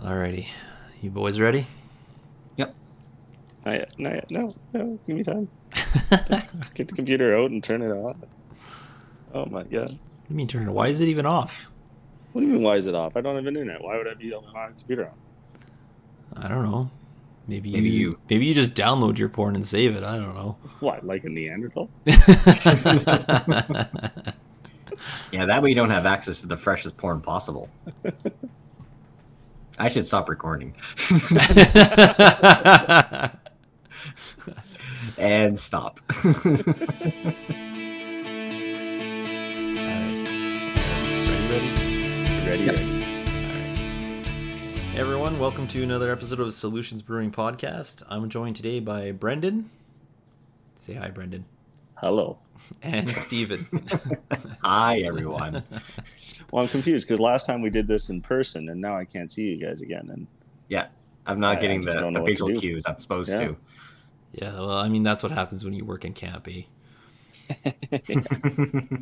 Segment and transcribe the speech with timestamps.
[0.00, 0.46] Alrighty.
[1.02, 1.66] You boys ready?
[2.56, 2.74] Yep.
[3.64, 3.94] Not yet.
[3.98, 4.30] Not yet.
[4.30, 4.98] No, no.
[5.06, 5.48] Give me time.
[6.74, 8.16] Get the computer out and turn it off.
[9.34, 9.82] Oh my god.
[9.82, 9.94] What do
[10.30, 10.72] you mean turn it?
[10.72, 11.70] Why is it even off?
[12.32, 12.62] What do you mean?
[12.62, 13.16] Why is it off?
[13.16, 13.82] I don't have internet.
[13.82, 16.42] Why would I be on my computer on?
[16.44, 16.90] I don't know.
[17.46, 18.18] Maybe, Maybe you, you.
[18.28, 20.04] maybe you just download your porn and save it.
[20.04, 20.58] I don't know.
[20.80, 21.04] What?
[21.06, 21.88] Like a Neanderthal?
[25.30, 27.68] Yeah, that way you don't have access to the freshest porn possible.
[29.78, 30.74] I should stop recording.
[35.18, 36.00] and stop.
[41.28, 41.68] Ready, ready?
[42.46, 42.64] Ready?
[42.64, 42.76] Yep.
[42.76, 43.02] ready.
[44.90, 48.02] Hey everyone, welcome to another episode of Solutions Brewing Podcast.
[48.08, 49.70] I'm joined today by Brendan.
[50.74, 51.44] Say hi, Brendan.
[52.00, 52.38] Hello.
[52.82, 53.66] And Steven.
[54.62, 55.62] Hi, everyone.
[56.52, 59.30] Well, I'm confused because last time we did this in person, and now I can't
[59.30, 60.08] see you guys again.
[60.12, 60.26] And
[60.68, 60.86] Yeah,
[61.26, 63.38] I'm not I getting just the, don't the facial cues I'm supposed Yeah.
[63.48, 63.56] to.
[64.32, 66.62] yeah, well, I mean, that's what happens when you work in camp, eh?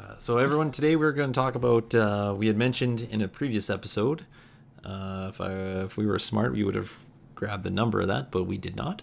[0.00, 1.94] Uh, so, everyone, today we're going to talk about.
[1.94, 4.26] Uh, we had mentioned in a previous episode,
[4.84, 5.52] uh, if, I,
[5.84, 6.98] if we were smart, we would have
[7.36, 9.02] grabbed the number of that, but we did not.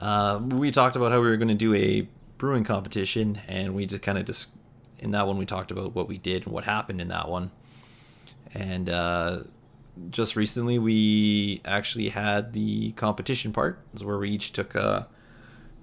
[0.00, 3.86] Uh, we talked about how we were going to do a brewing competition, and we
[3.86, 4.48] just kind of just
[5.00, 7.50] in that one we talked about what we did and what happened in that one.
[8.54, 9.42] And uh,
[10.10, 15.04] just recently, we actually had the competition part, is where we each took uh,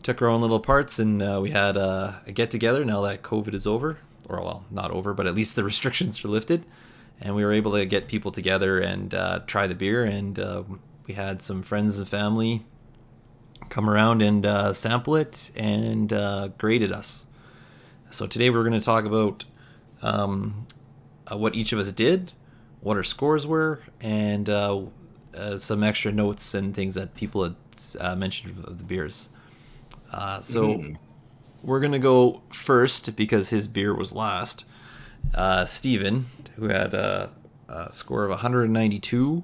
[0.03, 2.85] took our own little parts, and uh, we had uh, a get together.
[2.85, 3.97] Now that COVID is over,
[4.29, 6.65] or well, not over, but at least the restrictions are lifted,
[7.19, 10.05] and we were able to get people together and uh, try the beer.
[10.05, 10.63] And uh,
[11.05, 12.63] we had some friends and family
[13.69, 17.25] come around and uh, sample it and uh, graded us.
[18.11, 19.45] So today we're going to talk about
[20.01, 20.67] um,
[21.31, 22.33] uh, what each of us did,
[22.81, 24.81] what our scores were, and uh,
[25.35, 27.55] uh, some extra notes and things that people had
[27.99, 29.29] uh, mentioned of the beers.
[30.11, 30.97] Uh, so Mhm.
[31.63, 34.63] we're gonna go first because his beer was last.
[35.33, 37.31] Uh, Steven, who had a,
[37.67, 39.43] a score of 192.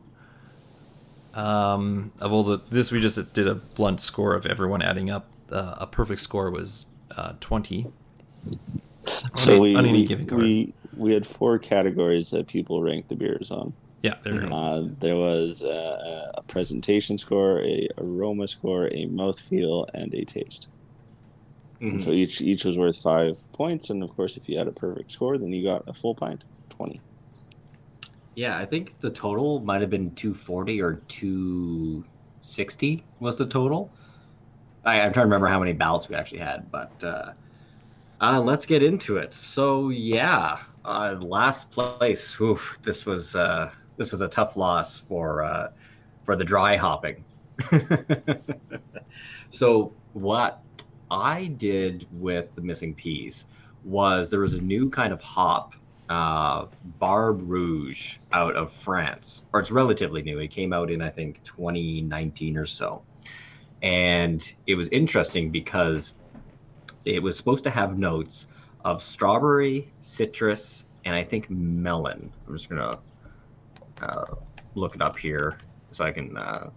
[1.34, 5.28] Um, of all the this we just did a blunt score of everyone adding up.
[5.52, 6.86] Uh, a perfect score was
[7.18, 7.88] uh, 20.
[9.36, 10.42] so on, we on any we, given card.
[10.42, 13.74] we we had four categories that people ranked the beers on.
[14.04, 14.52] yeah, there.
[14.52, 20.68] Uh, there was uh, a presentation score, a aroma score, a mouthfeel, and a taste.
[21.82, 21.92] Mhm.
[21.94, 24.72] And so each each was worth five points, and of course, if you had a
[24.74, 27.00] perfect score, then you got a full pint, twenty.
[28.36, 33.92] Yeah, I think the total might have been 240 or 260 was the total.
[34.86, 37.34] I, I'm trying to remember how many ballots we actually had, but uh,
[38.22, 39.34] uh, let's get into it.
[39.34, 42.40] So yeah, uh, last place.
[42.40, 45.70] Oof, this was uh, this was a tough loss for uh,
[46.24, 47.26] for the dry hopping.
[49.50, 50.64] so what
[51.12, 53.46] I did with the missing piece
[53.84, 55.74] was there was a new kind of hop
[56.10, 56.66] uh,
[57.00, 60.40] Barbe Rouge out of France, or it's relatively new.
[60.40, 63.02] It came out in I think 2019 or so,
[63.82, 66.14] and it was interesting because
[67.06, 68.48] it was supposed to have notes
[68.84, 72.32] of strawberry, citrus, and I think melon.
[72.48, 73.00] I'm just gonna
[74.02, 74.26] uh,
[74.76, 75.58] look it up here
[75.92, 76.70] so I can uh,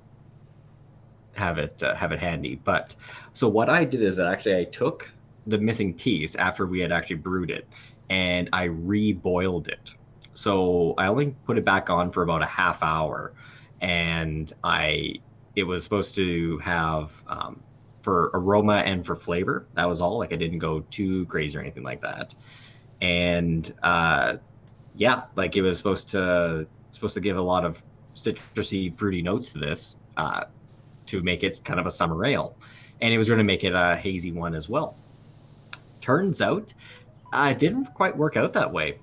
[1.35, 2.57] have it uh, have it handy.
[2.57, 2.95] But
[3.33, 5.11] so what I did is that actually I took
[5.47, 7.69] the missing piece after we had actually brewed it
[8.11, 9.95] and I reboiled it.
[10.35, 13.33] So I only put it back on for about a half hour,
[13.81, 15.21] and I
[15.57, 17.63] it was supposed to have um,
[18.03, 19.67] for aroma and for flavor.
[19.75, 20.19] That was all.
[20.19, 22.35] Like I didn't go too crazy or anything like that.
[23.01, 24.37] And uh,
[24.95, 27.83] yeah, like it was supposed to supposed to give a lot of
[28.15, 30.45] citrusy, fruity notes to this uh,
[31.07, 32.57] to make it kind of a summer ale,
[33.01, 34.97] and it was going to make it a hazy one as well.
[36.01, 36.75] Turns out
[37.35, 38.99] it didn't quite work out that way.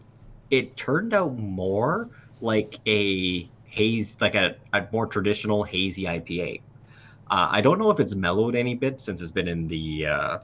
[0.50, 2.10] It turned out more
[2.40, 6.62] like a haze, like a, a more traditional hazy IPA.
[7.30, 10.38] Uh, I don't know if it's mellowed any bit since it's been in the uh,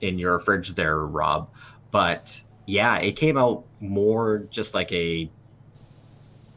[0.00, 1.48] in your fridge there, Rob.
[1.90, 5.30] But yeah, it came out more just like a.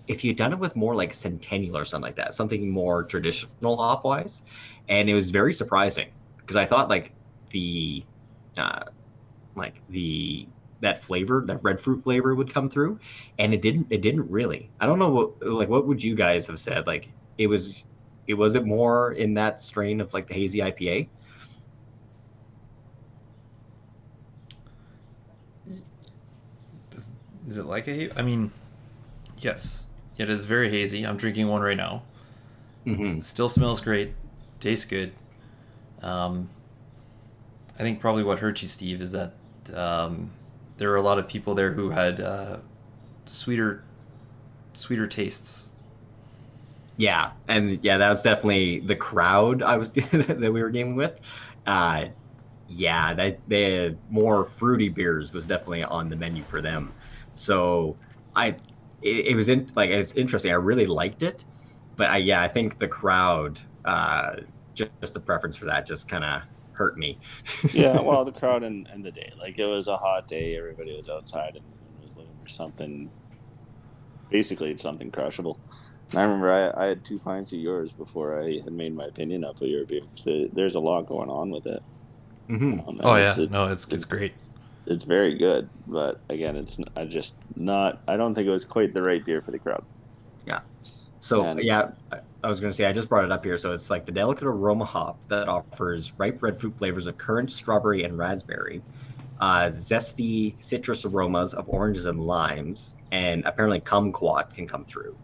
[0.07, 3.77] If you'd done it with more like Centennial or something like that, something more traditional
[3.77, 4.44] hop wise,
[4.88, 6.07] and it was very surprising
[6.38, 7.12] because I thought like
[7.51, 8.06] the,
[8.56, 8.85] uh,
[9.56, 10.47] like the
[10.81, 13.00] that flavor, that red fruit flavor would come through,
[13.39, 13.88] and it didn't.
[13.89, 14.69] It didn't really.
[14.79, 16.88] I don't know what like what would you guys have said?
[16.88, 17.83] Like it was,
[18.27, 21.07] it was it more in that strain of like the hazy IPA.
[26.91, 27.12] Does,
[27.47, 28.12] is it like a?
[28.18, 28.51] I mean,
[29.39, 29.85] yes,
[30.18, 31.06] It is very hazy.
[31.06, 32.03] I'm drinking one right now.
[32.85, 33.18] Mhm.
[33.19, 34.13] It still smells great.
[34.59, 35.12] Tastes good.
[36.01, 36.50] Um,
[37.77, 39.33] I think probably what hurt you, Steve, is that
[39.75, 40.31] um,
[40.77, 42.57] there were a lot of people there who had uh,
[43.25, 43.83] sweeter,
[44.74, 45.75] sweeter tastes.
[46.97, 51.19] Yeah, and yeah, that was definitely the crowd I was that we were gaming with.
[51.65, 52.06] Uh,
[52.69, 56.94] yeah, that they had more fruity beers was definitely on the menu for them.
[57.33, 57.95] So
[58.35, 58.56] I,
[59.01, 60.51] it, it was in like it's interesting.
[60.51, 61.45] I really liked it,
[61.95, 64.38] but I yeah, I think the crowd, uh,
[64.74, 66.41] just, just the preference for that, just kind of
[66.77, 67.18] hurt me.
[67.74, 69.31] yeah, well, the crowd and, and the day.
[69.39, 70.56] Like, it was a hot day.
[70.57, 71.65] Everybody was outside and
[72.03, 73.09] was looking for something,
[74.29, 75.59] basically something crushable.
[76.12, 79.06] And I remember I, I had two pints of yours before I had made my
[79.06, 80.01] opinion up of your beer.
[80.15, 81.83] So there's a lot going on with it.
[82.47, 84.33] hmm Um, Oh yeah, it's, it- no, it's it's great.
[84.85, 85.68] it's very good.
[85.85, 88.01] But again, it's I just not.
[88.07, 89.83] I don't think it was quite the right beer for the crowd.
[90.45, 90.62] Yeah.
[91.19, 91.91] So And- yeah,
[92.44, 93.57] I- I was going to say I just brought it up here.
[93.57, 97.51] So it's like the delicate aroma hop that offers ripe red fruit flavors of currant,
[97.51, 98.81] strawberry, and raspberry,
[99.39, 105.16] uh, zesty citrus aromas of oranges and limes, and apparently kumquat can come through.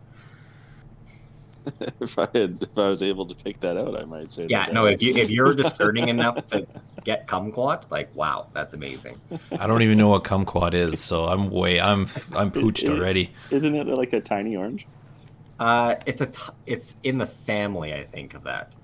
[2.01, 4.47] if I had, if I was able to pick that out, I might say.
[4.49, 6.67] Yeah, that no, if you if you're discerning enough to
[7.05, 9.19] get kumquat, like wow, that's amazing.
[9.57, 13.31] I don't even know what kumquat is, so I'm way I'm I'm pooched already.
[13.49, 14.87] Isn't it like a tiny orange?
[15.63, 18.75] Uh, it's a t- it's in the family, I think, of that.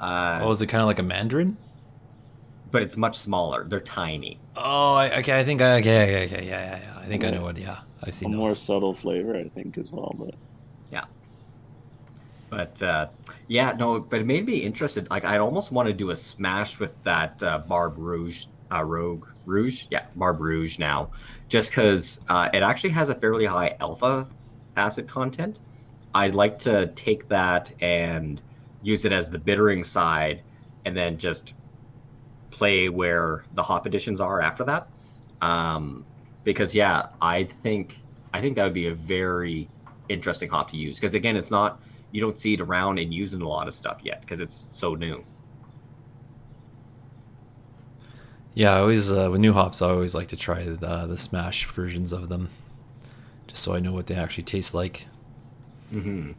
[0.00, 1.58] Uh, Oh, is it kind of like a mandarin?
[2.64, 3.68] but it's much smaller.
[3.68, 4.42] They're tiny.
[4.56, 5.38] Oh, I, okay.
[5.38, 6.98] I think I okay, okay, okay, yeah, yeah, yeah.
[6.98, 7.58] I think I know what.
[7.58, 10.14] Yeah, I've A seen more subtle flavor, I think, as well.
[10.18, 10.34] But
[10.90, 11.04] yeah,
[12.50, 13.10] But uh,
[13.46, 15.08] yeah, no, but it made me interested.
[15.10, 19.26] Like, I'd almost want to do a smash with that uh, Barbe Rouge, uh, Rogue
[19.44, 21.12] Rouge, yeah, Barbe Rouge now,
[21.48, 24.28] just because uh, it actually has a fairly high alpha
[24.76, 25.60] acid content.
[26.14, 28.40] I'd like to take that and
[28.82, 30.42] use it as the bittering side,
[30.84, 31.54] and then just
[32.50, 34.88] play where the hop additions are after that.
[35.40, 36.04] Um,
[36.44, 37.98] because yeah, I think
[38.32, 39.68] I think that would be a very
[40.08, 40.98] interesting hop to use.
[40.98, 41.80] Because again, it's not
[42.12, 44.94] you don't see it around and using a lot of stuff yet because it's so
[44.94, 45.24] new.
[48.54, 51.66] Yeah, I always uh, with new hops, I always like to try the the smash
[51.66, 52.48] versions of them,
[53.46, 55.06] just so I know what they actually taste like.
[55.92, 56.32] Mm-hmm.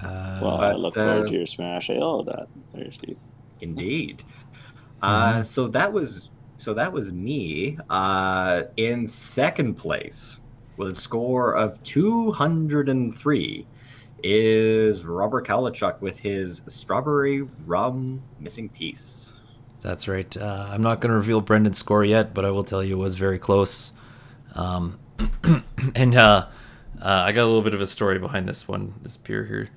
[0.00, 3.16] Uh, well, I but, look forward uh, to your smash ale of that, there, Steve.
[3.60, 4.22] Indeed.
[5.02, 6.28] Uh, so that was
[6.58, 10.40] so that was me uh, in second place
[10.76, 13.66] with a score of 203
[14.24, 19.32] is Robert Kalachuk with his strawberry rum missing piece.
[19.80, 20.36] That's right.
[20.36, 23.02] Uh, I'm not going to reveal Brendan's score yet, but I will tell you it
[23.02, 23.92] was very close.
[24.54, 24.98] Um,
[25.94, 26.46] and uh,
[27.00, 29.68] uh, I got a little bit of a story behind this one, this beer here.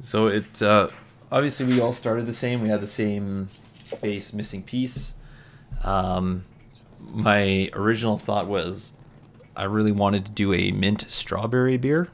[0.00, 0.88] So it uh,
[1.30, 2.62] obviously we all started the same.
[2.62, 3.48] We had the same
[4.00, 5.14] base missing piece.
[5.84, 6.44] Um,
[7.00, 8.92] my original thought was
[9.56, 12.08] I really wanted to do a mint strawberry beer,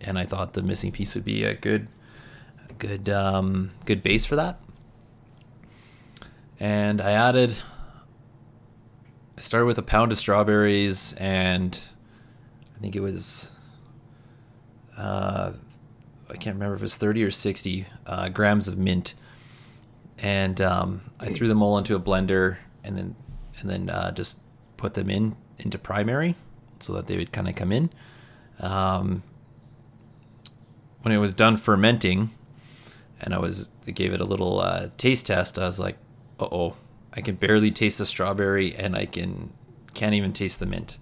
[0.00, 1.88] and I thought the missing piece would be a good,
[2.68, 4.60] a good, um, good base for that
[6.60, 7.54] and I added.
[9.36, 11.78] I started with a pound of strawberries, and
[12.76, 13.50] I think it was.
[14.96, 15.52] Uh,
[16.30, 19.14] I can't remember if it was thirty or sixty uh, grams of mint,
[20.18, 23.16] and um, I threw them all into a blender, and then
[23.60, 24.38] and then uh, just
[24.76, 26.34] put them in into primary,
[26.80, 27.90] so that they would kind of come in.
[28.60, 29.22] Um,
[31.02, 32.30] when it was done fermenting,
[33.20, 35.58] and I was I gave it a little uh, taste test.
[35.58, 35.98] I was like,
[36.40, 36.76] "Uh oh,
[37.12, 39.52] I can barely taste the strawberry, and I can
[39.92, 40.98] can't even taste the mint."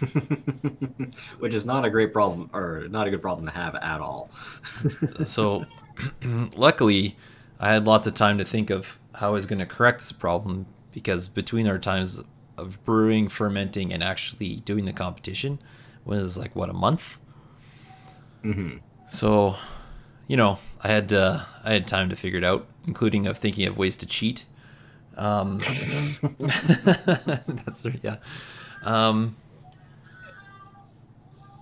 [1.38, 4.30] Which is not a great problem or not a good problem to have at all.
[5.24, 5.64] So,
[6.56, 7.16] luckily,
[7.60, 10.12] I had lots of time to think of how I was going to correct this
[10.12, 12.22] problem because between our times
[12.56, 15.58] of brewing, fermenting, and actually doing the competition
[16.04, 17.18] was like what a month.
[18.42, 18.76] hmm
[19.08, 19.56] So,
[20.26, 23.66] you know, I had uh, I had time to figure it out, including of thinking
[23.66, 24.44] of ways to cheat.
[25.16, 25.58] Um,
[26.38, 28.16] that's yeah.
[28.82, 29.36] Um,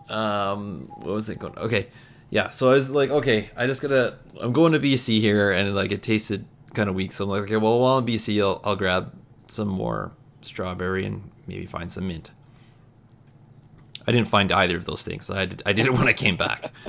[0.08, 1.56] um, what was it going?
[1.58, 1.88] Okay,
[2.30, 2.50] yeah.
[2.50, 4.18] So I was like, okay, I just gotta.
[4.40, 6.44] I'm going to BC here, and like it tasted
[6.74, 7.12] kind of weak.
[7.12, 9.12] So I'm like, okay, well, while I'm BC, I'll, I'll grab
[9.48, 12.30] some more strawberry and maybe find some mint.
[14.06, 15.30] I didn't find either of those things.
[15.30, 16.72] I did, I did it when I came back.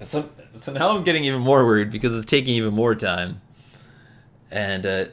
[0.00, 3.40] So, so now I'm getting even more worried because it's taking even more time,
[4.48, 5.06] and uh,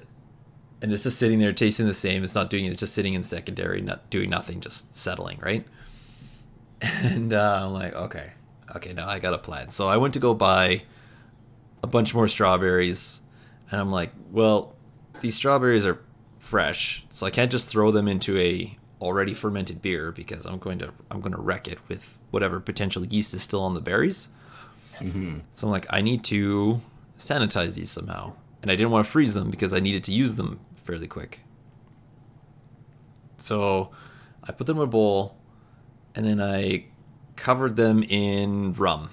[0.79, 2.23] and it's just sitting there tasting the same.
[2.23, 2.69] It's not doing it.
[2.69, 5.65] It's just sitting in secondary, not doing nothing, just settling, right?
[6.81, 8.31] And uh, I'm like, okay,
[8.75, 9.69] okay, now I got a plan.
[9.69, 10.83] So I went to go buy
[11.83, 13.21] a bunch more strawberries,
[13.71, 14.75] and I'm like, well,
[15.19, 16.01] these strawberries are
[16.39, 20.79] fresh, so I can't just throw them into a already fermented beer because I'm going
[20.79, 24.29] to I'm going to wreck it with whatever potential yeast is still on the berries.
[24.99, 25.39] Mm-hmm.
[25.53, 26.81] So I'm like, I need to
[27.19, 30.35] sanitize these somehow, and I didn't want to freeze them because I needed to use
[30.35, 31.41] them fairly quick.
[33.37, 33.91] So
[34.43, 35.37] I put them in a bowl,
[36.15, 36.85] and then I
[37.35, 39.09] covered them in rum.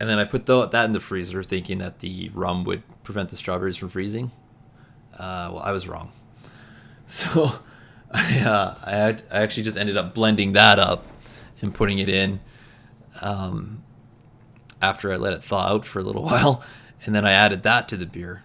[0.00, 3.28] And then I put the, that in the freezer, thinking that the rum would prevent
[3.28, 4.32] the strawberries from freezing.
[5.14, 6.12] Uh, well, I was wrong.
[7.08, 7.52] So
[8.10, 11.04] I, uh, I, had, I actually just ended up blending that up
[11.60, 12.40] and putting it in
[13.20, 13.82] um,
[14.80, 16.62] after I let it thaw out for a little while,
[17.04, 18.44] and then I added that to the beer.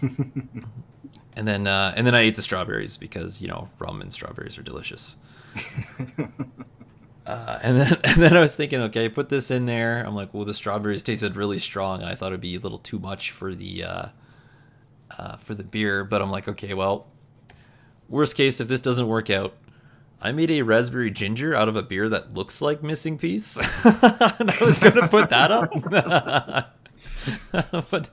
[1.38, 4.58] and then uh, and then I ate the strawberries because you know rum and strawberries
[4.58, 5.16] are delicious.
[7.28, 10.02] Uh, and then and then I was thinking, okay, put this in there.
[10.02, 12.78] I'm like, well, the strawberries tasted really strong, and I thought it'd be a little
[12.78, 14.06] too much for the uh,
[15.18, 16.04] uh, for the beer.
[16.04, 17.06] But I'm like, okay, well,
[18.08, 19.54] worst case, if this doesn't work out,
[20.22, 24.50] I made a raspberry ginger out of a beer that looks like missing piece, and
[24.50, 25.70] I was gonna put that up.
[27.90, 28.08] but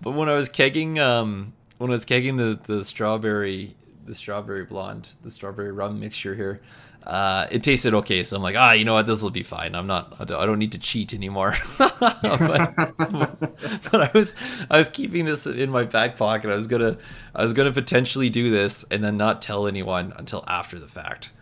[0.00, 1.52] but when I was kegging um,
[1.82, 3.74] when I was kegging the the strawberry
[4.04, 6.62] the strawberry blonde the strawberry rum mixture here
[7.04, 9.74] uh, it tasted okay, so I'm like, ah, you know what, this will be fine.
[9.74, 11.54] I'm not, I don't need to cheat anymore.
[11.78, 14.36] but, but I was,
[14.70, 16.48] I was keeping this in my back pocket.
[16.48, 16.98] I was gonna,
[17.34, 21.32] I was gonna potentially do this and then not tell anyone until after the fact.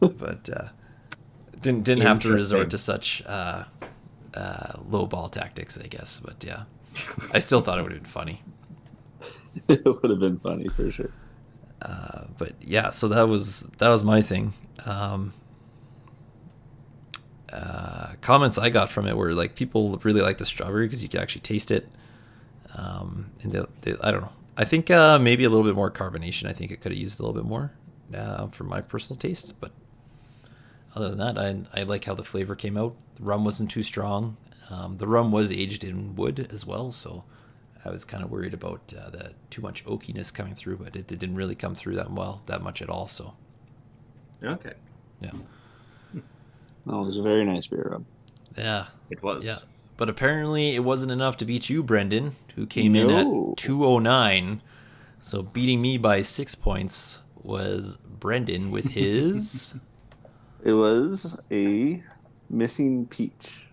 [0.00, 0.68] but uh,
[1.60, 3.64] didn't didn't have to resort to such uh,
[4.34, 6.20] uh, low ball tactics, I guess.
[6.20, 6.64] But yeah,
[7.32, 8.42] I still thought it would have been funny.
[9.68, 11.10] it would have been funny for sure.
[11.80, 14.52] Uh, but yeah, so that was that was my thing.
[14.84, 15.32] Um,
[17.52, 21.08] uh, comments I got from it were like people really like the strawberry because you
[21.08, 21.88] can actually taste it.
[22.74, 24.32] Um, and they, they, I don't know.
[24.56, 26.48] I think uh, maybe a little bit more carbonation.
[26.48, 27.72] I think it could have used a little bit more
[28.14, 29.54] uh, for my personal taste.
[29.60, 29.72] But
[30.94, 32.94] other than that, I, I like how the flavor came out.
[33.16, 34.36] The rum wasn't too strong.
[34.70, 37.24] Um, the rum was aged in wood as well, so
[37.88, 41.10] I was kind of worried about uh, the too much oakiness coming through, but it,
[41.10, 43.08] it, didn't really come through that well, that much at all.
[43.08, 43.34] So,
[44.44, 44.74] okay,
[45.20, 45.30] yeah.
[46.84, 48.04] No, it was a very nice beer rub.
[48.56, 49.44] Yeah, it was.
[49.44, 49.56] Yeah,
[49.96, 53.08] but apparently it wasn't enough to beat you, Brendan, who came no.
[53.08, 53.10] in
[53.50, 54.62] at two oh nine.
[55.20, 59.78] So beating me by six points was Brendan with his.
[60.62, 62.02] it was a
[62.50, 63.66] missing peach.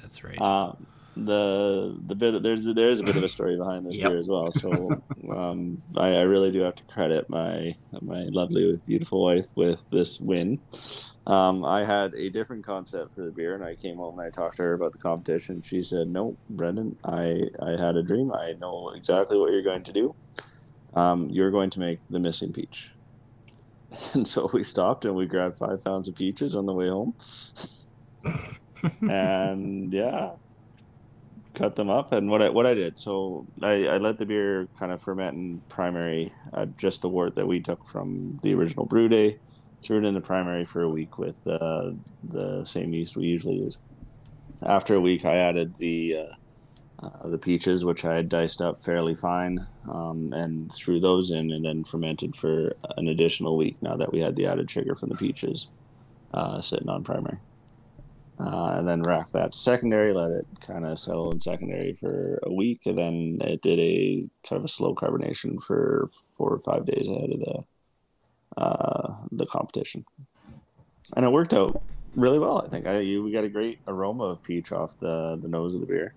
[0.00, 0.40] That's right.
[0.40, 4.10] Um, the the bit there's there's a bit of a story behind this yep.
[4.10, 4.50] beer as well.
[4.50, 9.78] So um, I, I, really do have to credit my my lovely beautiful wife with
[9.90, 10.58] this win.
[11.26, 14.30] Um, I had a different concept for the beer, and I came home and I
[14.30, 15.62] talked to her about the competition.
[15.62, 18.32] She said, "No, Brendan, I I had a dream.
[18.32, 20.14] I know exactly what you're going to do.
[20.94, 22.92] Um, you're going to make the missing peach."
[24.14, 27.14] And so we stopped and we grabbed five pounds of peaches on the way home.
[29.02, 30.32] and yeah,
[31.54, 32.12] cut them up.
[32.12, 35.36] And what I what I did, so I, I let the beer kind of ferment
[35.36, 39.38] in primary, uh, just the wort that we took from the original brew day.
[39.82, 41.90] Threw it in the primary for a week with uh,
[42.22, 43.78] the same yeast we usually use.
[44.64, 48.80] After a week, I added the uh, uh the peaches, which I had diced up
[48.80, 49.58] fairly fine,
[49.90, 53.76] um, and threw those in, and then fermented for an additional week.
[53.82, 55.68] Now that we had the added sugar from the peaches
[56.32, 57.38] uh, sitting on primary
[58.40, 62.52] uh, and then rack that secondary, let it kind of settle in secondary for a
[62.52, 66.84] week, and then it did a kind of a slow carbonation for four or five
[66.84, 70.04] days ahead of the uh, the competition,
[71.16, 71.82] and it worked out
[72.16, 72.62] really well.
[72.64, 75.74] I think I you, we got a great aroma of peach off the the nose
[75.74, 76.14] of the beer,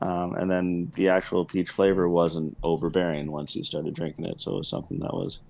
[0.00, 4.54] um, and then the actual peach flavor wasn't overbearing once you started drinking it, so
[4.54, 5.40] it was something that was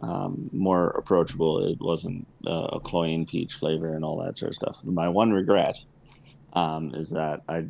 [0.00, 1.64] um, more approachable.
[1.64, 4.84] It wasn't uh, a cloying peach flavor and all that sort of stuff.
[4.84, 5.84] My one regret
[6.52, 7.66] um, is that I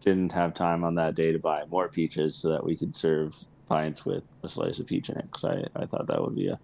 [0.00, 3.36] didn't have time on that day to buy more peaches so that we could serve
[3.66, 6.48] pints with a slice of peach in it because I, I thought that would be
[6.48, 6.60] a,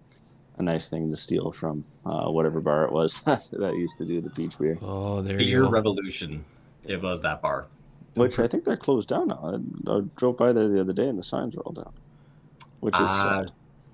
[0.57, 4.21] a nice thing to steal from uh, whatever bar it was that used to do
[4.21, 4.77] the peach beer.
[4.81, 5.69] Oh, there beer you go.
[5.69, 6.45] Revolution.
[6.85, 7.67] It was that bar.
[8.15, 9.59] Which I think they're closed down now.
[9.87, 11.91] I, I drove by there the other day and the signs are all down,
[12.79, 13.51] which is uh, sad.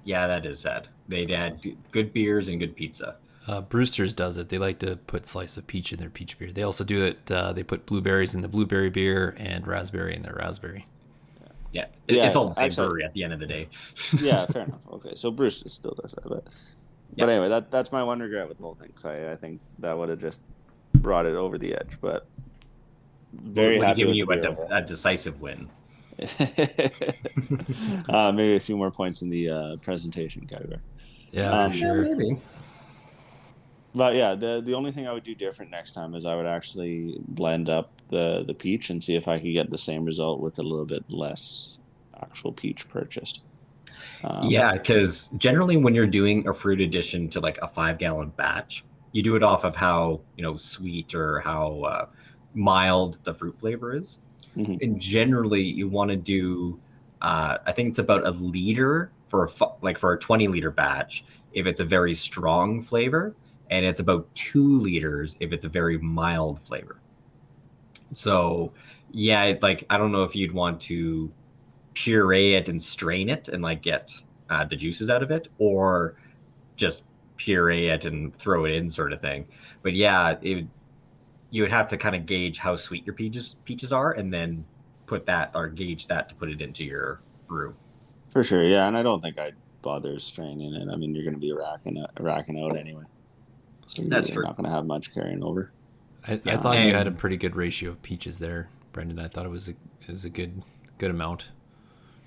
[0.10, 0.88] Yeah, that is sad.
[1.08, 1.62] They'd add
[1.92, 3.18] good beers and good pizza.
[3.46, 4.50] Uh, Brewster's does it.
[4.50, 6.52] They like to put slice of peach in their peach beer.
[6.52, 7.32] They also do it.
[7.32, 10.88] Uh, they put blueberries in the blueberry beer and raspberry in their raspberry.
[11.74, 13.70] Yeah, it, yeah it's all the same actually, brewery at the end of the day.
[14.20, 14.82] yeah, fair enough.
[14.94, 16.44] Okay, so Brewster still does that, but
[17.16, 18.94] But anyway, that that's my one regret with the whole thing.
[18.98, 20.42] So I, I think that would have just
[20.96, 22.00] brought it over the edge.
[22.02, 22.26] But
[23.32, 24.74] very happy given with you the a, beer de- overall.
[24.74, 25.70] a decisive win.
[28.10, 30.80] uh, maybe a few more points in the uh, presentation category.
[31.32, 32.16] Yeah, Um, for sure.
[32.16, 32.40] maybe.
[33.96, 36.46] But yeah, the the only thing I would do different next time is I would
[36.46, 40.40] actually blend up the the peach and see if I could get the same result
[40.42, 41.80] with a little bit less
[42.22, 43.42] actual peach purchased.
[44.24, 48.30] Um, yeah, because generally when you're doing a fruit addition to like a five gallon
[48.30, 52.06] batch, you do it off of how you know sweet or how uh,
[52.54, 54.20] mild the fruit flavor is.
[54.60, 54.80] Mhm.
[54.82, 56.80] And generally, you want to do,
[57.22, 59.50] uh, I think it's about a liter for a
[59.82, 63.36] like for a 20 liter batch if it's a very strong flavor,
[63.72, 67.02] and it's about two liters if it's a very mild flavor.
[68.14, 68.74] So,
[69.12, 71.34] yeah, like I don't know if you'd want to
[71.96, 74.14] puree it and strain it and like get
[74.50, 76.18] uh, the juices out of it, or
[76.78, 77.06] just
[77.38, 79.48] puree it and throw it in, sort of thing.
[79.84, 80.68] But yeah, it
[81.52, 84.66] you would have to kind of gauge how sweet your peaches peaches are, and then
[85.08, 87.76] put that or gauge that to put it into your brew.
[88.32, 88.64] for sure.
[88.64, 90.88] Yeah, and I don't think I'd bother straining it.
[90.92, 93.04] I mean, you're going to be racking it, racking out anyway,
[93.88, 94.44] so you're That's really true.
[94.44, 95.74] not going to have much carrying over.
[96.28, 99.20] I, I Yeah, thought you had a pretty good ratio of peaches there, Brendan.
[99.20, 100.64] I thought it was a it was a good
[100.98, 101.52] good amount.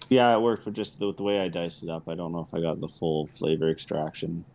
[0.09, 2.41] Yeah, it worked, but just the, the way I diced it up, I don't know
[2.41, 4.47] if I got the full flavor extraction.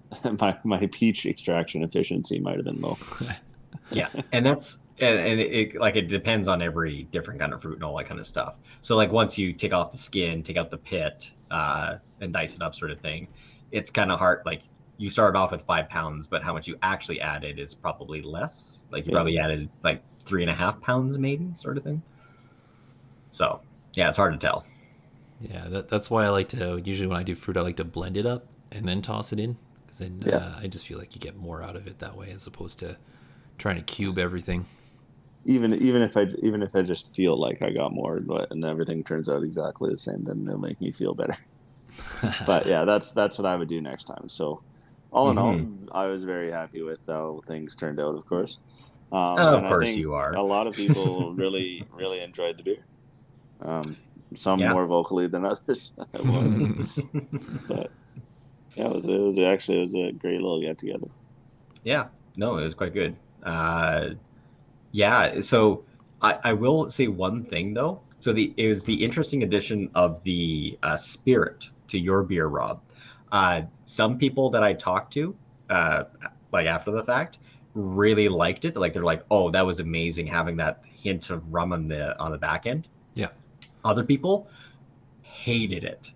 [0.40, 2.98] my my peach extraction efficiency might have been low.
[3.92, 4.08] yeah.
[4.32, 7.74] And that's and, and it, it like it depends on every different kind of fruit
[7.74, 8.54] and all that kind of stuff.
[8.80, 12.54] So like once you take off the skin take out the pit uh and dice
[12.54, 13.28] it up sort of thing
[13.72, 14.62] it's kind of hard like
[14.98, 18.80] you started off with five pounds but how much you actually added is probably less.
[18.90, 19.16] Like you Yeah.
[19.16, 22.02] probably added like three and a half pounds maybe sort of thing.
[23.30, 23.60] So
[23.94, 24.64] yeah it's hard to tell.
[25.40, 27.84] Yeah, that, that's why I like to usually when I do fruit, I like to
[27.84, 30.36] blend it up and then toss it in because then Yeah.
[30.36, 32.78] uh, I just feel like you get more out of it that way as opposed
[32.80, 32.96] to
[33.62, 34.66] trying to cube everything.
[35.46, 38.64] Even even if I even if I just feel like I got more, but and
[38.64, 41.34] everything turns out exactly the same, then it'll make me feel better.
[42.46, 44.28] But yeah, that's that's what I would do next time.
[44.28, 44.62] So,
[45.12, 45.56] all in all,
[45.92, 48.14] I was very happy with how things turned out.
[48.16, 48.58] Of course,
[49.12, 52.62] um, of and I course you are A lot of people really really enjoyed the
[52.64, 52.86] beer.
[53.60, 53.96] Um,
[54.34, 54.72] some Yeah.
[54.72, 55.94] more vocally than others.
[57.68, 57.90] but
[58.76, 61.08] yeah, it was it was actually it was a great little get together.
[61.84, 63.16] Yeah, no, it was quite good.
[63.42, 64.10] Uh,
[64.92, 65.84] yeah, so
[66.20, 68.00] I, I will say one thing though.
[68.20, 72.80] So the it was the interesting addition of the uh, spirit to your beer, Rob.
[73.32, 75.34] Uh, some people that I talked to,
[75.70, 76.04] uh,
[76.52, 77.38] like after the fact,
[77.74, 78.76] really liked it.
[78.76, 82.30] Like they're like, "Oh, that was amazing having that hint of rum on the on
[82.30, 83.28] the back end." Yeah.
[83.84, 84.48] Other people
[85.22, 86.12] hated it.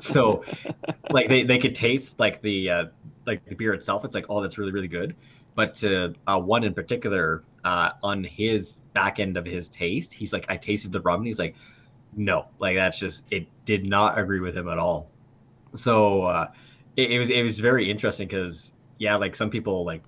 [0.00, 0.44] So,
[1.10, 2.84] like they, they could taste like the uh,
[3.26, 4.04] like the beer itself.
[4.04, 5.14] It's like, oh, that's really really good.
[5.58, 10.32] But to uh, one in particular, uh, on his back end of his taste, he's
[10.32, 11.56] like, I tasted the rum, and he's like,
[12.16, 15.10] no, like that's just it did not agree with him at all.
[15.74, 16.52] So uh,
[16.96, 20.04] it, it was it was very interesting because yeah, like some people like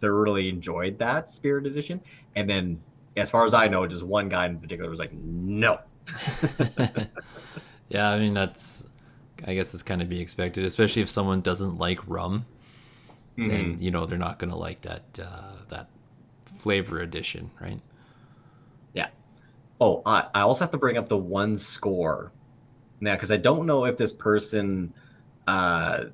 [0.00, 2.00] thoroughly enjoyed that spirit edition,
[2.36, 2.80] and then
[3.16, 5.80] as far as I know, just one guy in particular was like, no.
[7.88, 8.84] yeah, I mean that's
[9.48, 12.46] I guess that's kind of be expected, especially if someone doesn't like rum.
[13.38, 13.80] Then Mhm.
[13.80, 15.88] you know they're not going to like that uh, that
[16.44, 17.80] flavor addition, right?
[18.92, 19.08] Yeah.
[19.80, 22.34] Oh, I, I also have to bring up the one score
[23.00, 24.94] now because I don't know if this person
[25.46, 26.06] uh,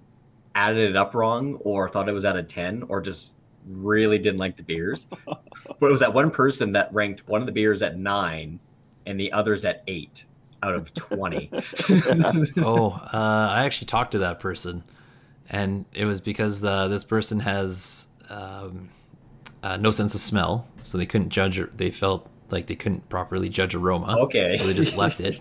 [0.54, 3.32] added it up wrong or thought it was out of 10 or just
[3.66, 5.08] really didn't like the beers.
[5.26, 8.60] but it was that one person that ranked one of the beers at nine
[9.06, 10.26] and the others at eight
[10.62, 11.54] out of 20.
[12.60, 14.84] oh, uh, I actually talked to that person,
[15.50, 18.88] and it was because uh, this person has um,
[19.62, 21.60] uh, no sense of smell, so they couldn't judge.
[21.74, 24.18] They felt like they couldn't properly judge aroma.
[24.20, 24.58] Okay.
[24.58, 25.40] so they just left it.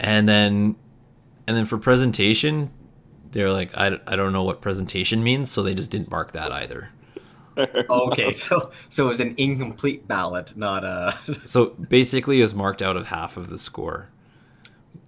[0.00, 0.76] and then,
[1.46, 2.70] and then for presentation,
[3.32, 6.52] they're like, I, I don't know what presentation means, so they just didn't mark that
[6.52, 6.90] either.
[7.90, 11.18] okay, so so it was an incomplete ballot, not a.
[11.44, 14.10] So basically, it was marked out of half of the score.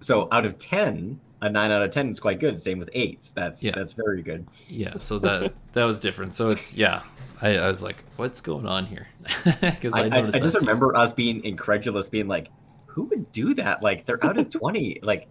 [0.01, 2.61] So out of 10, a 9 out of 10 is quite good.
[2.61, 3.33] Same with 8s.
[3.33, 3.71] That's Yeah.
[3.75, 4.47] that's very good.
[4.67, 6.33] Yeah, so that that was different.
[6.33, 7.01] So it's yeah,
[7.41, 9.07] I, I was like, what's going on here?
[9.61, 10.65] Because I, I, I, I just too.
[10.65, 12.47] remember us being incredulous, being like,
[12.87, 13.81] "Who would do that?
[13.81, 14.99] Like, they're out of twenty.
[15.01, 15.27] Like,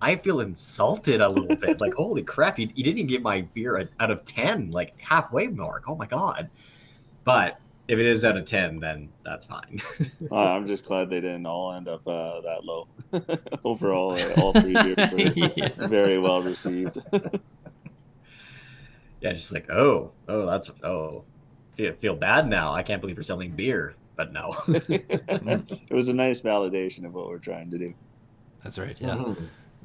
[0.00, 1.80] I feel insulted a little bit.
[1.80, 4.94] Like, holy crap, you, you didn't even give my beer a, out of ten, like
[4.98, 5.84] halfway mark.
[5.88, 6.48] Oh my god!"
[7.24, 7.58] But
[7.90, 9.80] if it is out of ten, then that's fine.
[10.30, 12.86] Uh, I'm just glad they didn't all end up uh, that low.
[13.64, 15.18] Overall, uh, all three beers were
[15.56, 15.88] Yeah.
[15.88, 16.98] very well received.
[19.20, 21.24] yeah, just like oh, oh, that's oh,
[21.74, 22.72] feel, feel bad now.
[22.72, 24.54] I can't believe we're selling beer, but no.
[24.68, 27.94] it was a nice validation of what we're trying to do.
[28.62, 28.98] That's right.
[29.00, 29.36] Yeah, Mhm.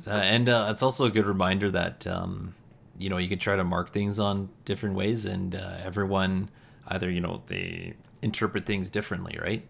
[0.05, 2.53] Uh, and uh, it's also a good reminder that um,
[2.99, 6.49] you know you can try to mark things on different ways, and uh, everyone
[6.87, 9.65] either you know they interpret things differently, right?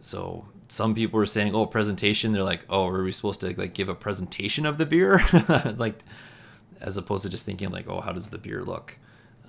[0.00, 3.74] So some people are saying, "Oh, presentation." They're like, "Oh, are we supposed to like
[3.74, 5.20] give a presentation of the beer?"
[5.76, 6.02] like,
[6.80, 8.98] as opposed to just thinking like, "Oh, how does the beer look?"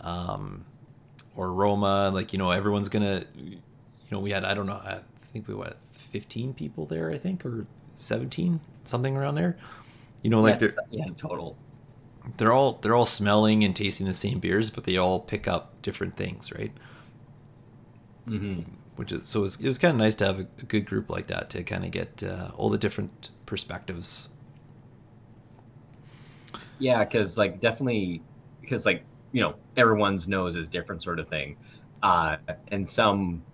[0.01, 0.65] Um,
[1.35, 2.11] or aroma.
[2.13, 3.23] Like you know, everyone's gonna.
[3.35, 3.57] You
[4.11, 4.73] know, we had I don't know.
[4.73, 4.99] I
[5.31, 7.11] think we had fifteen people there.
[7.11, 9.57] I think or seventeen, something around there.
[10.21, 11.57] You know, like yeah, they're yeah, total.
[12.37, 15.81] They're all they're all smelling and tasting the same beers, but they all pick up
[15.81, 16.73] different things, right?
[18.27, 20.65] hmm Which is so it was, it was kind of nice to have a, a
[20.65, 24.29] good group like that to kind of get uh, all the different perspectives.
[26.77, 28.25] Yeah, because like definitely,
[28.61, 31.57] because like you know everyone's nose is different, sort of thing,
[32.01, 32.37] uh,
[32.69, 33.45] and some,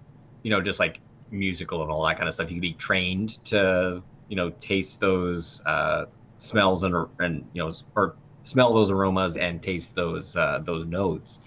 [0.44, 3.44] you know, just like musical and all that kind of stuff, you can be trained
[3.46, 6.06] to you know taste those uh,
[6.38, 11.42] smells and and you know or smell those aromas and taste those uh, those notes,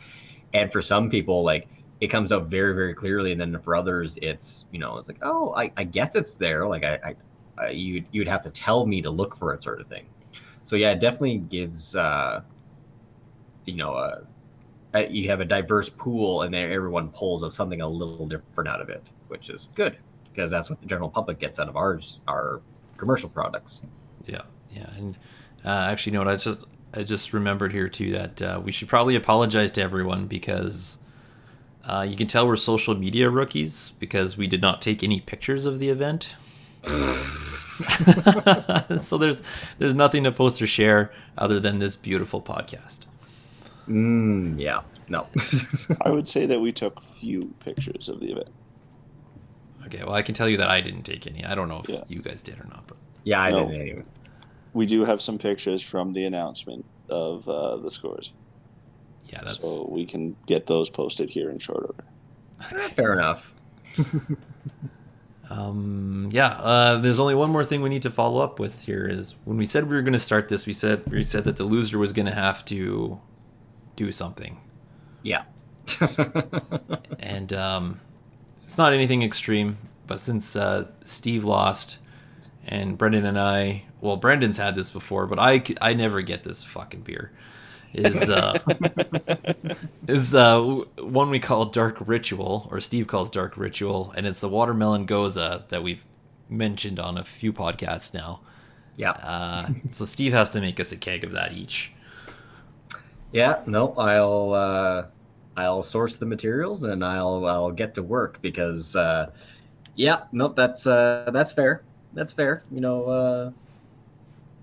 [0.53, 1.69] and for some people like
[2.01, 5.19] it comes up very very clearly, and then for others it's you know it's like
[5.23, 6.67] oh I, I guess it's there.
[6.67, 7.15] Like I, I,
[7.63, 10.07] I you you'd have to tell me to look for it sort of thing.
[10.65, 12.43] So yeah, it definitely gives uh,
[13.65, 14.21] you know uh,
[14.95, 18.81] uh, you have a diverse pool, and then everyone pulls something a little different out
[18.81, 19.99] of it, which is good
[20.33, 22.61] because that's what the general public gets out of ours, our
[22.97, 23.83] commercial products.
[24.27, 25.17] Yeah, yeah, and
[25.65, 26.33] uh, actually, you know what?
[26.33, 26.65] I just
[26.97, 30.99] I just remembered here too that uh, we should probably apologize to everyone because
[31.87, 35.65] uh, you can tell we're social media rookies because we did not take any pictures
[35.67, 36.35] of the event.
[38.99, 39.43] so there's
[39.79, 43.07] there's nothing to post or share other than this beautiful podcast.
[43.89, 45.27] Mm, yeah, no,
[46.03, 48.49] I would say that we took few pictures of the event.
[49.87, 51.45] Okay, well I can tell you that I didn't take any.
[51.45, 52.01] I don't know if Yeah.
[52.09, 53.67] you guys did or not, but yeah, I No.
[53.67, 54.03] didn't anyway.
[54.75, 58.33] We do have some pictures from the announcement of uh, the scores,
[59.27, 62.05] yeah, that's so we can get those posted here in short order.
[62.85, 63.55] Eh, Fair enough.
[65.51, 69.07] Um, yeah, uh, there's only one more thing we need to follow up with here
[69.07, 71.57] is when we said we were going to start this, we said we said that
[71.57, 73.21] the loser was going to have to
[73.95, 74.59] do something,
[75.23, 75.43] Yeah.
[77.19, 78.01] and um,
[78.63, 79.77] it's not anything extreme.
[80.07, 81.99] But since uh, Steve lost,
[82.67, 86.63] and Brendan and I, well, Brendan's had this before, but I, I never get this
[86.63, 87.33] fucking beer.
[87.95, 88.59] Is uh,
[90.09, 90.61] is uh,
[90.99, 95.69] one we call Dark Ritual, or Steve calls Dark Ritual, and it's the watermelon gose
[95.69, 96.05] that we've
[96.51, 98.41] mentioned on a few podcasts now.
[98.97, 99.13] yeah.
[99.13, 101.93] Uh, so Steve has to make us a keg of that each.
[103.33, 105.07] Yeah, no, I'll uh,
[105.57, 109.31] I'll source the materials and I'll I'll get to work because uh,
[109.97, 111.83] yeah, no, that's uh, that's fair.
[112.13, 112.65] That's fair.
[112.71, 113.51] You know, uh,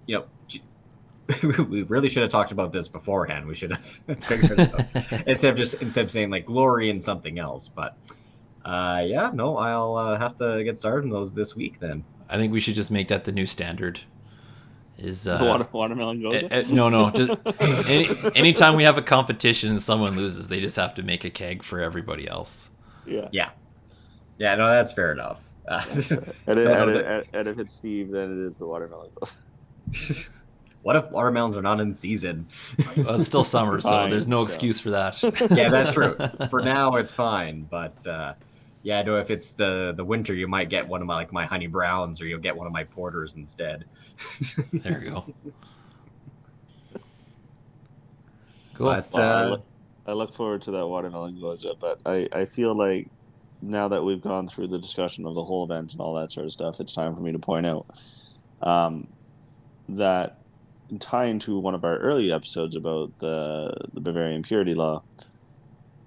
[0.08, 0.26] you know,
[1.70, 3.48] we really should have talked about this beforehand.
[3.48, 3.86] We should have
[4.24, 7.68] figured it out instead of just instead of saying like glory in something else.
[7.70, 7.96] But
[8.66, 12.04] uh, yeah, no, I'll uh, have to get started on those this week then.
[12.30, 14.02] I think we should just make that the new standard.
[14.98, 16.48] Is uh, the water, watermelon gose.
[16.52, 17.10] Eh, no, no.
[17.10, 17.40] Just
[17.90, 21.30] any, anytime we have a competition and someone loses, they just have to make a
[21.30, 22.70] keg for everybody else.
[23.08, 23.28] yeah.
[23.32, 23.50] Yeah,
[24.38, 25.40] yeah, no, that's fair enough.
[25.68, 25.84] Uh,
[26.46, 29.42] And, it, and, it, and, and if it's Steve, then it is the watermelon gose.
[30.84, 32.48] what if watermelons are not in season?
[32.98, 34.44] Well, it's still summer, so Fine, there's no so.
[34.44, 35.22] excuse for that.
[35.52, 36.18] yeah, that's true.
[36.50, 38.34] For now, it's fine, but uh,
[38.84, 39.18] yeah, no.
[39.18, 42.22] If it's the the winter, you might get one of my like my honey browns,
[42.22, 43.86] or you'll get one of my porters instead.
[44.74, 45.26] There you go.
[48.74, 48.88] Cool.
[48.88, 49.66] But Well, I, uh, look,
[50.08, 53.08] I look forward to that watermelon goes up, but I, I feel like
[53.62, 56.46] now that we've gone through the discussion of the whole event and all that sort
[56.46, 57.86] of stuff, it's time for me to point out
[58.62, 59.08] um,
[59.98, 60.38] that
[61.00, 65.04] tying to one of our early episodes about the the Bavarian purity law,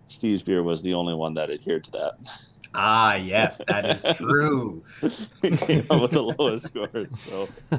[0.07, 2.15] Steve's beer was the only one that adhered to that.
[2.75, 4.83] ah, yes, that is true.
[5.57, 6.91] came out with the lowest score.
[7.17, 7.47] So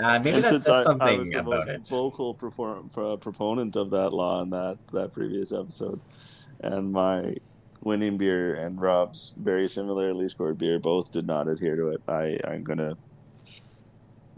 [0.00, 1.86] Uh, maybe and that since says I, I was the most it.
[1.88, 6.00] vocal perform, pro- proponent of that law in that that previous episode,
[6.60, 7.36] and my
[7.82, 12.02] winning beer and Rob's very similarly scored beer both did not adhere to it.
[12.08, 12.96] I I'm gonna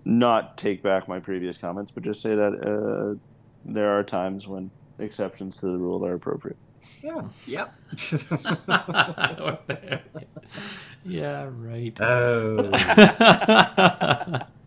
[0.05, 3.19] not take back my previous comments, but just say that uh,
[3.65, 6.57] there are times when exceptions to the rule are appropriate.
[7.03, 7.23] Yeah.
[7.47, 7.75] Yep.
[11.05, 12.01] yeah, right.
[12.01, 12.71] oh.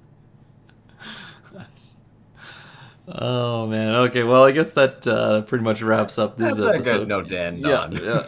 [3.06, 3.96] Oh man.
[3.96, 4.24] Okay.
[4.24, 7.00] Well, I guess that uh, pretty much wraps up this That's a episode.
[7.00, 8.26] good note to end Yeah, yeah.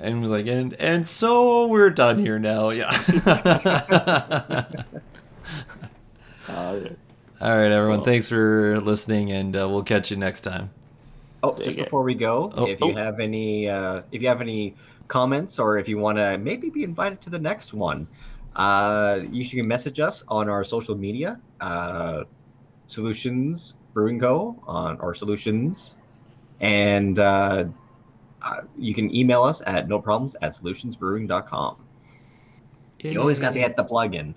[0.00, 2.70] And we're like, and and so we're done here now.
[2.70, 2.92] Yeah.
[6.48, 6.80] Uh.
[7.40, 7.98] All right, everyone.
[7.98, 8.06] Cool.
[8.06, 10.70] Thanks for listening, and uh, we'll catch you next time.
[11.42, 11.84] Oh, Dig just it.
[11.84, 12.94] before we go, Oh, if you oh.
[12.94, 14.74] have any, uh, if you have any
[15.06, 18.08] comments, or if you want to maybe be invited to the next one,
[18.56, 22.24] uh, you should message us on our social media, uh,
[22.88, 24.60] Solutions Brewing Co.
[24.66, 25.94] on our Solutions,
[26.60, 27.66] and uh,
[28.42, 31.84] uh, you can email us at no problems at solutionsbrewing.com.
[33.00, 34.34] You always got to get the plug in.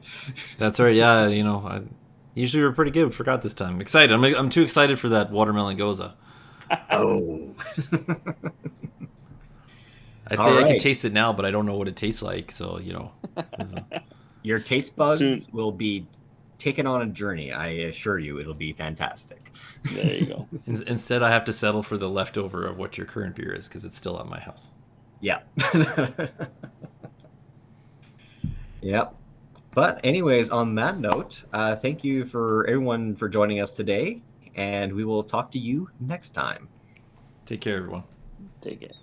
[0.60, 0.96] That's right.
[0.96, 1.82] Yeah, you know, I,
[2.36, 3.14] usually we're pretty good.
[3.14, 3.82] Forgot this time.
[3.82, 4.12] Excited.
[4.14, 6.12] I'm I'm too excited for that watermelon gose.
[6.90, 7.50] Oh.
[10.28, 12.22] I'd All say I can taste it now, but I don't know what it tastes
[12.22, 12.50] like.
[12.52, 13.12] So you know,
[13.60, 13.74] it's-
[14.44, 15.42] Your taste buds Soon.
[15.52, 16.08] will be
[16.58, 17.52] taken on a journey.
[17.52, 19.52] I assure you, it'll be fantastic.
[19.92, 20.48] There you go.
[20.66, 23.68] in- instead I have to settle for the leftover of what your current beer is
[23.68, 24.70] because it's still at my house.
[25.20, 25.42] Yeah.
[28.82, 29.14] yep.
[29.74, 34.22] But anyways, on that note, uh, thank you for everyone for joining us today,
[34.56, 36.68] and we will talk to you next time.
[37.46, 38.04] Take care, everyone.
[38.60, 38.92] Take it.
[38.92, 39.01] Bye.